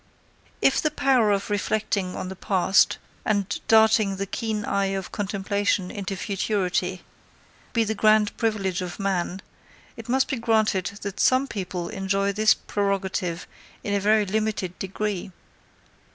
If 0.63 0.81
the 0.81 0.89
power 0.89 1.29
of 1.29 1.51
reflecting 1.51 2.15
on 2.15 2.29
the 2.29 2.35
past, 2.35 2.97
and 3.23 3.59
darting 3.67 4.15
the 4.15 4.25
keen 4.25 4.65
eye 4.65 4.87
of 4.97 5.11
contemplation 5.11 5.91
into 5.91 6.15
futurity, 6.15 7.03
be 7.71 7.83
the 7.83 7.93
grand 7.93 8.35
privilege 8.35 8.81
of 8.81 8.97
man, 8.99 9.43
it 9.95 10.09
must 10.09 10.27
be 10.27 10.37
granted 10.37 10.87
that 11.03 11.19
some 11.19 11.45
people 11.47 11.87
enjoy 11.89 12.31
this 12.33 12.55
prerogative 12.55 13.45
in 13.83 13.93
a 13.93 13.99
very 13.99 14.25
limited 14.25 14.79
degree. 14.79 15.31